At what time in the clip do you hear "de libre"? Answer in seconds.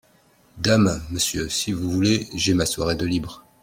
2.95-3.45